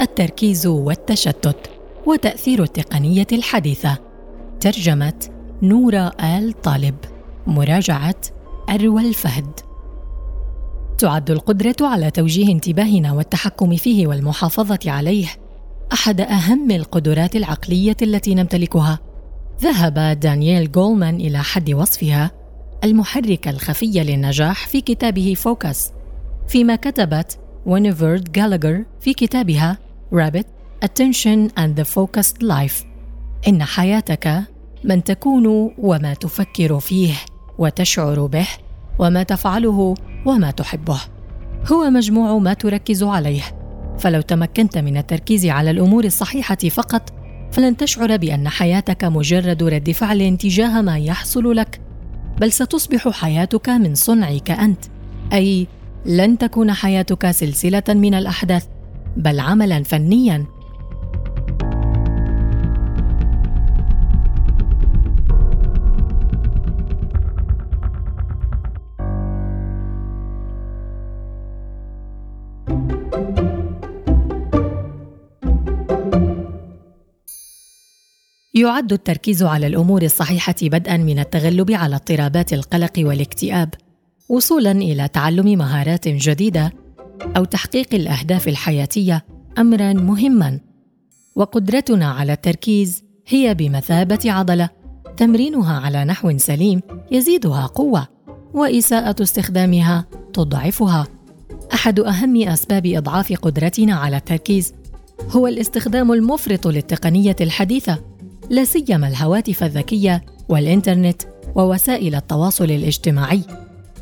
[0.00, 1.70] التركيز والتشتت
[2.06, 3.98] وتأثير التقنية الحديثة.
[4.60, 5.28] ترجمة
[5.62, 6.94] نورة آل طالب.
[7.46, 8.14] مراجعة
[8.70, 9.60] أروى الفهد.
[10.98, 15.26] تعد القدرة على توجيه انتباهنا والتحكم فيه والمحافظة عليه
[15.92, 18.98] أحد أهم القدرات العقلية التي نمتلكها.
[19.60, 22.30] ذهب دانييل جولمان إلى حد وصفها
[22.84, 25.92] المحرك الخفي للنجاح في كتابه فوكس.
[26.48, 29.78] فيما كتبت وينيفرد جالجر في كتابها
[30.14, 30.46] Rabbit
[30.84, 32.84] Attention and the Focused Life.
[33.48, 34.42] إن حياتك
[34.84, 37.14] من تكون وما تفكر فيه
[37.58, 38.48] وتشعر به
[38.98, 39.94] وما تفعله
[40.26, 41.00] وما تحبه.
[41.72, 43.42] هو مجموع ما تركز عليه.
[43.98, 47.12] فلو تمكنت من التركيز على الأمور الصحيحة فقط
[47.52, 51.80] فلن تشعر بأن حياتك مجرد رد فعل تجاه ما يحصل لك
[52.40, 54.84] بل ستصبح حياتك من صنعك أنت
[55.32, 55.66] أي
[56.06, 58.66] لن تكون حياتك سلسلة من الأحداث
[59.16, 60.46] بل عملا فنيا.
[78.54, 83.74] يعد التركيز على الأمور الصحيحة بدءا من التغلب على اضطرابات القلق والاكتئاب.
[84.28, 86.72] وصولا إلى تعلم مهارات جديدة
[87.36, 89.24] أو تحقيق الأهداف الحياتية
[89.58, 90.60] امرا مهما.
[91.36, 94.68] وقدرتنا على التركيز هي بمثابة عضلة
[95.16, 98.08] تمرينها على نحو سليم يزيدها قوة
[98.54, 101.06] وإساءة استخدامها تضعفها.
[101.74, 104.74] أحد أهم أسباب إضعاف قدرتنا على التركيز
[105.30, 107.98] هو الاستخدام المفرط للتقنية الحديثة
[108.50, 111.22] لا سيما الهواتف الذكية والإنترنت
[111.54, 113.42] ووسائل التواصل الاجتماعي.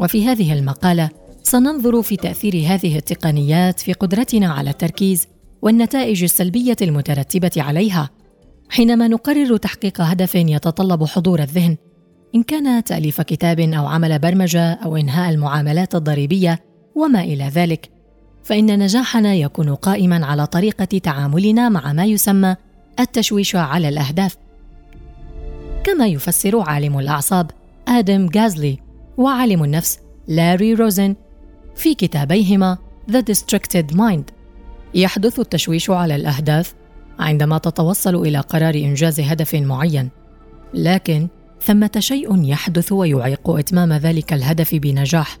[0.00, 1.10] وفي هذه المقالة
[1.42, 5.26] سننظر في تأثير هذه التقنيات في قدرتنا على التركيز
[5.62, 8.10] والنتائج السلبية المترتبة عليها.
[8.68, 11.76] حينما نقرر تحقيق هدف يتطلب حضور الذهن
[12.34, 16.60] إن كان تأليف كتاب أو عمل برمجة أو إنهاء المعاملات الضريبية
[16.94, 17.90] وما إلى ذلك
[18.44, 22.56] فإن نجاحنا يكون قائما على طريقة تعاملنا مع ما يسمى
[23.00, 24.36] التشويش على الأهداف.
[25.84, 27.50] كما يفسر عالم الأعصاب
[27.88, 28.83] آدم غازلي
[29.18, 29.98] وعالم النفس
[30.28, 31.14] لاري روزن
[31.76, 32.78] في كتابيهما
[33.10, 34.32] The Distracted Mind.
[34.94, 36.74] يحدث التشويش على الأهداف
[37.18, 40.10] عندما تتوصل إلى قرار إنجاز هدف معين.
[40.74, 41.28] لكن
[41.62, 45.38] ثمة شيء يحدث ويعيق إتمام ذلك الهدف بنجاح.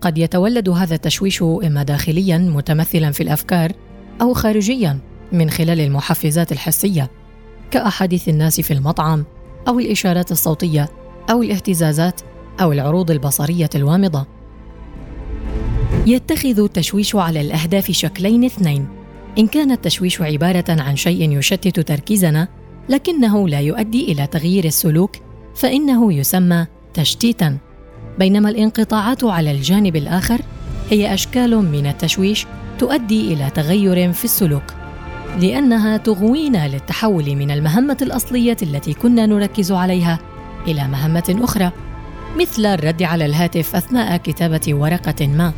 [0.00, 3.72] قد يتولد هذا التشويش إما داخليا متمثلا في الأفكار
[4.20, 4.98] أو خارجيا
[5.32, 7.10] من خلال المحفزات الحسية
[7.70, 9.24] كأحاديث الناس في المطعم
[9.68, 10.88] أو الإشارات الصوتية
[11.30, 12.20] أو الاهتزازات
[12.60, 14.26] أو العروض البصرية الوامضة.
[16.06, 18.88] يتخذ التشويش على الأهداف شكلين اثنين.
[19.38, 22.48] إن كان التشويش عبارة عن شيء يشتت تركيزنا
[22.88, 25.16] لكنه لا يؤدي إلى تغيير السلوك
[25.54, 27.58] فإنه يسمى تشتيتا.
[28.18, 30.40] بينما الانقطاعات على الجانب الآخر
[30.90, 32.46] هي أشكال من التشويش
[32.78, 34.62] تؤدي إلى تغير في السلوك
[35.40, 40.18] لأنها تغوينا للتحول من المهمة الأصلية التي كنا نركز عليها
[40.66, 41.72] إلى مهمة أخرى.
[42.36, 45.52] مثل الرد على الهاتف أثناء كتابة ورقة ما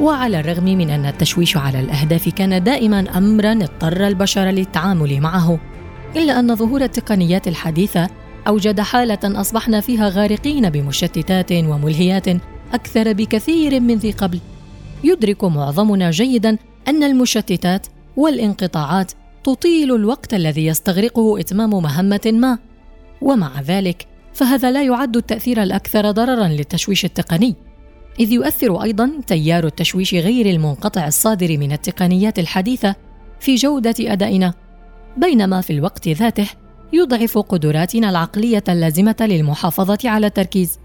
[0.00, 5.58] وعلى الرغم من أن التشويش على الأهداف كان دائما امرا اضطر البشر للتعامل معه
[6.16, 8.08] إلا أن ظهور التقنيات الحديثة
[8.48, 12.28] أوجد حالة أصبحنا فيها غارقين بمشتتات وملهيات
[12.74, 14.40] أكثر بكثير من ذي قبل.
[15.04, 19.12] يدرك معظمنا جيدا أن المشتتات والانقطاعات
[19.44, 22.58] تطيل الوقت الذي يستغرقه إتمام مهمة ما
[23.20, 27.54] ومع ذلك فهذا لا يعد التأثير الأكثر ضررا للتشويش التقني
[28.20, 32.94] إذ يؤثر أيضا تيار التشويش غير المنقطع الصادر من التقنيات الحديثة
[33.40, 34.54] في جودة أدائنا
[35.16, 36.46] بينما في الوقت ذاته
[36.92, 40.78] يضعف قدراتنا العقلية اللازمة للمحافظة على التركيز.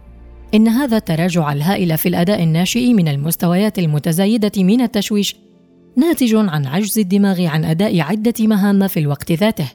[0.53, 5.35] إن هذا التراجع الهائل في الأداء الناشئ من المستويات المتزايدة من التشويش
[5.97, 9.71] ناتج عن عجز الدماغ عن أداء عدة مهام في الوقت ذاته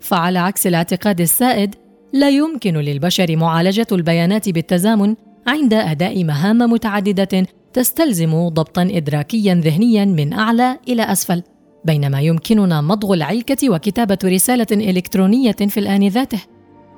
[0.00, 1.74] فعلى عكس الاعتقاد السائد
[2.12, 5.14] لا يمكن للبشر معالجة البيانات بالتزامن
[5.46, 11.42] عند أداء مهام متعددة تستلزم ضبطا ادراكيا ذهنيا من أعلى إلى أسفل.
[11.84, 16.40] بينما يمكننا مضغ العلكة وكتابة رسالة إلكترونية في الآن ذاته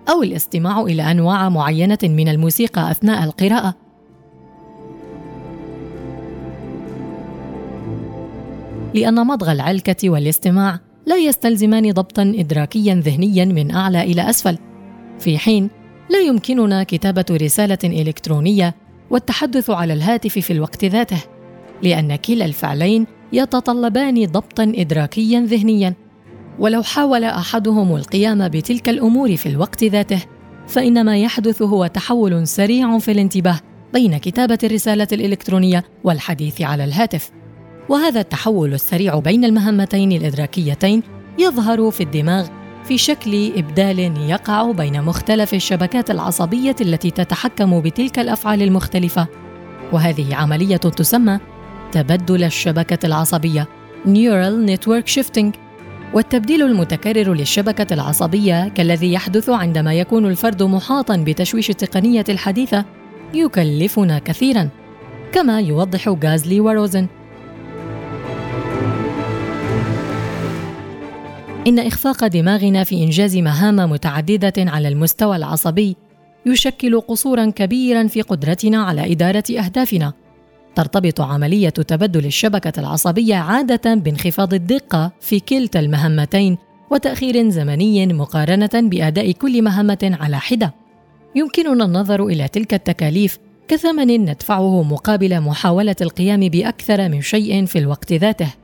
[0.08, 3.74] أو الاستماع إلى أنواع معينة من الموسيقى أثناء القراءة.
[8.94, 14.58] لأن مضغ العلكة والاستماع لا يستلزمان ضبطا ادراكيا ذهنيا من أعلى إلى أسفل.
[15.20, 15.70] في حين
[16.10, 18.74] لا يمكننا كتابة رسالة إلكترونية
[19.10, 21.22] والتحدث على الهاتف في الوقت ذاته
[21.82, 25.94] لأن كلا الفعلين يتطلبان ضبطا ادراكيا ذهنيا.
[26.58, 30.22] ولو حاول أحدهم القيام بتلك الأمور في الوقت ذاته
[30.66, 33.60] فان ما يحدث هو تحول سريع في الانتباه
[33.92, 37.30] بين كتابة الرسالة الإلكترونية والحديث على الهاتف.
[37.88, 41.02] وهذا التحول السريع بين المهمتين الإدراكيتين
[41.38, 43.98] يظهر في الدماغ في شكل إبدال
[44.30, 49.26] يقع بين مختلف الشبكات العصبية التي تتحكم بتلك الأفعال المختلفة.
[49.92, 51.38] وهذه عملية تسمى
[51.92, 53.68] تبدل الشبكة العصبية
[54.06, 55.56] Neural Network Shifting.
[56.14, 62.84] والتبديل المتكرر للشبكة العصبية كالذي يحدث عندما يكون الفرد محاطا بتشويش التقنية الحديثة
[63.34, 64.68] يكلفنا كثيرا.
[65.32, 67.06] كما يوضح غازلي وروزن
[71.66, 75.96] إن إخفاق دماغنا في إنجاز مهام متعددة على المستوى العصبي
[76.46, 80.12] يشكل قصورا كبيرا في قدرتنا على إدارة أهدافنا.
[80.74, 86.58] ترتبط عملية تبدل الشبكة العصبية عادة بانخفاض الدقة في كلتا المهمتين
[86.90, 90.74] وتأخير زمني مقارنة بأداء كل مهمة على حدة.
[91.34, 98.12] يمكننا النظر إلى تلك التكاليف كثمن ندفعه مقابل محاولة القيام بأكثر من شيء في الوقت
[98.12, 98.59] ذاته.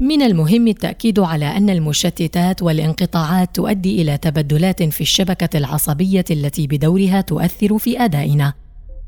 [0.00, 7.20] من المهم التأكيد على أن المشتتات والانقطاعات تؤدي إلى تبدلات في الشبكة العصبية التي بدورها
[7.20, 8.52] تؤثر في أدائنا.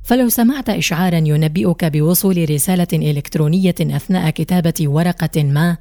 [0.03, 5.77] فلو سمعت اشعارا ينبئك بوصول رسالة إلكترونية أثناء كتابة ورقة ما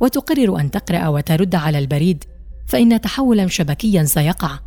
[0.00, 2.24] وتقرر أن تقرأ وترد على البريد
[2.66, 4.58] فإن تحولا شبكيا سيقع.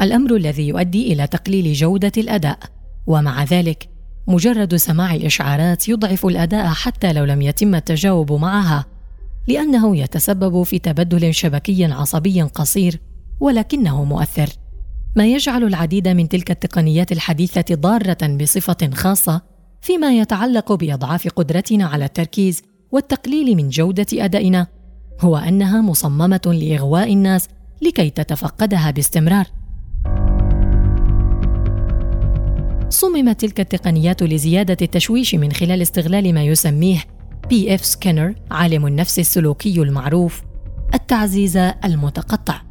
[0.00, 2.58] الأمر الذي يؤدي إلى تقليل جودة الأداء.
[3.06, 3.88] ومع ذلك
[4.26, 8.93] مجرد سماع الإشعارات يضعف الأداء حتى لو لم يتم التجاوب معها.
[9.48, 13.00] لأنه يتسبب في تبدل شبكي عصبي قصير
[13.40, 14.48] ولكنه مؤثر.
[15.16, 19.42] ما يجعل العديد من تلك التقنيات الحديثة ضارة بصفة خاصة
[19.80, 22.62] فيما يتعلق بأضعاف قدرتنا على التركيز
[22.92, 24.66] والتقليل من جودة أدائنا
[25.20, 27.48] هو أنها مصممة لإغواء الناس
[27.82, 29.46] لكي تتفقدها باستمرار.
[32.88, 37.04] صممت تلك التقنيات لزيادة التشويش من خلال استغلال ما يسميه
[37.48, 40.42] بي إف سكينر عالم النفس السلوكي المعروف
[40.94, 42.62] التعزيز المتقطع.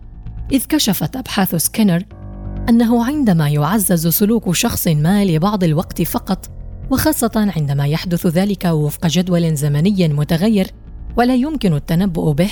[0.52, 2.04] إذ كشفت أبحاث سكينر
[2.70, 6.50] أنه عندما يعزز سلوك شخص ما لبعض الوقت فقط
[6.92, 10.68] وخاصة عندما يحدث ذلك وفق جدول زمني متغير
[11.18, 12.52] ولا يمكن التنبؤ به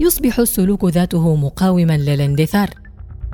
[0.00, 2.70] يصبح السلوك ذاته مقاوما للاندثار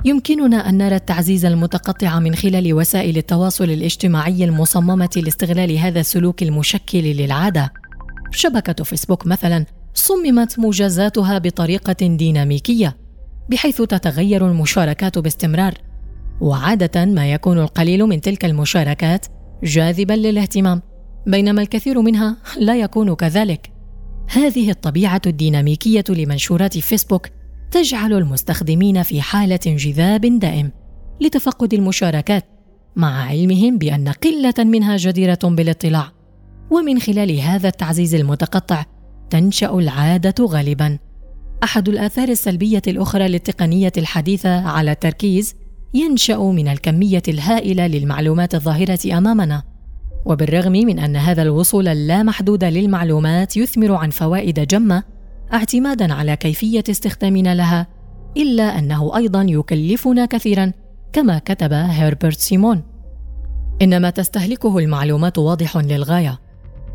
[0.05, 6.99] يمكننا أن نرى التعزيز المتقطع من خلال وسائل التواصل الاجتماعي المصممة لاستغلال هذا السلوك المشكل
[6.99, 7.73] للعادة.
[8.31, 12.97] شبكة فيسبوك مثلا صممت مجازاتها بطريقة ديناميكية
[13.49, 15.73] بحيث تتغير المشاركات باستمرار.
[16.41, 19.25] وعادة ما يكون القليل من تلك المشاركات
[19.63, 20.81] جاذبا للاهتمام
[21.27, 23.71] بينما الكثير منها لا يكون كذلك.
[24.29, 27.27] هذه الطبيعة الديناميكية لمنشورات فيسبوك
[27.71, 30.71] تجعل المستخدمين في حالة انجذاب دائم
[31.21, 32.45] لتفقد المشاركات
[32.95, 36.20] مع علمهم بأن قلة منها جديرة بالاطلاع.
[36.71, 38.85] ومن خلال هذا التعزيز المتقطع
[39.29, 40.97] تنشأ العادة غالبا.
[41.63, 45.55] أحد الآثار السلبية الأخرى للتقنية الحديثة على التركيز
[45.93, 49.63] ينشأ من الكمية الهائلة للمعلومات الظاهرة أمامنا.
[50.25, 55.03] وبالرغم من أن هذا الوصول اللامحدود للمعلومات يثمر عن فوائد جمة
[55.53, 57.87] اعتمادا على كيفية استخدامنا لها
[58.37, 60.71] إلا أنه أيضا يكلفنا كثيرا
[61.13, 62.83] كما كتب هيربرت سيمون.
[63.81, 66.39] إنما تستهلكه المعلومات واضح للغاية.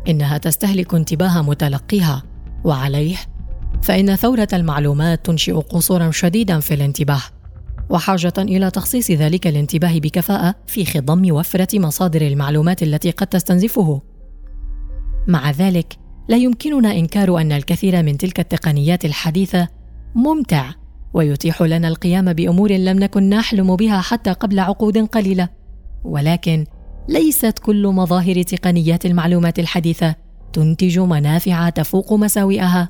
[0.07, 2.23] إنها تستهلك انتباه متلقيها.
[2.63, 3.17] وعليه
[3.81, 7.21] فإن ثورة المعلومات تنشئ قصورا شديدا في الانتباه
[7.89, 14.01] وحاجة إلى تخصيص ذلك الانتباه بكفاءة في خضم وفرة مصادر المعلومات التي قد تستنزفه.
[15.27, 15.97] مع ذلك
[16.27, 19.67] لا يمكننا إنكار أن الكثير من تلك التقنيات الحديثة
[20.15, 20.71] ممتع
[21.13, 25.49] ويتيح لنا القيام بأمور لم نكن نحلم بها حتى قبل عقود قليلة.
[26.03, 26.65] ولكن
[27.09, 30.15] ليست كل مظاهر تقنيات المعلومات الحديثة
[30.53, 32.89] تنتج منافع تفوق مساوئها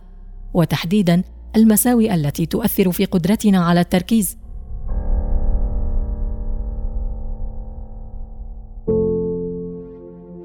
[0.53, 1.23] وتحديدا
[1.55, 4.37] المساوئ التي تؤثر في قدرتنا على التركيز.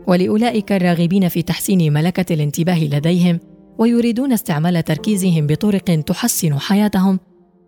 [0.07, 3.41] ولأولئك الراغبين في تحسين ملكة الانتباه لديهم
[3.79, 7.19] ويريدون استعمال تركيزهم بطرق تحسن حياتهم.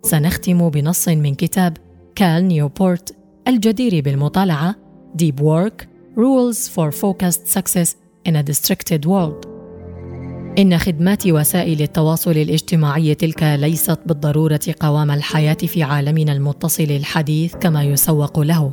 [0.02, 1.76] سنختم بنص من كتاب
[2.14, 3.16] كال نيوبورت
[3.49, 4.75] الجدير بالمطالعة
[5.23, 9.47] Deep Work Rules for Focused Success in a Distracted World.
[10.59, 17.85] إن خدمات وسائل التواصل الاجتماعي تلك ليست بالضرورة قوام الحياة في عالمنا المتصل الحديث كما
[17.85, 18.73] يسوق له.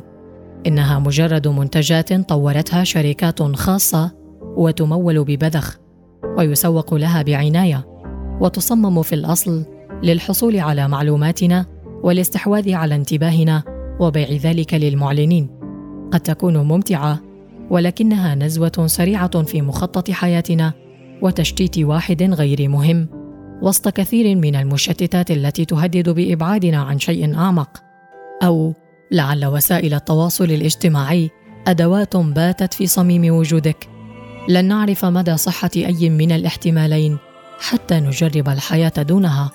[0.66, 4.10] إنها مجرد منتجات طورتها شركات خاصة
[4.56, 5.78] وتمول ببذخ
[6.38, 7.86] ويسوق لها بعناية
[8.40, 9.64] وتصمم في الأصل
[10.02, 11.66] للحصول على معلوماتنا
[12.02, 13.62] والاستحواذ على انتباهنا
[14.00, 15.50] وبيع ذلك للمعلنين.
[16.12, 17.31] قد تكون ممتعة
[17.72, 20.72] ولكنها نزوة سريعة في مخطط حياتنا
[21.22, 23.08] وتشتيت واحد غير مهم.
[23.62, 27.82] وسط كثير من المشتتات التي تهدد بإبعادنا عن شيء أعمق
[28.42, 28.74] أو
[29.10, 31.30] لعل وسائل التواصل الاجتماعي
[31.66, 33.88] أدوات باتت في صميم وجودك.
[34.48, 37.18] لن نعرف مدى صحة أي من الاحتمالين
[37.60, 39.50] حتى نجرب الحياة دونها.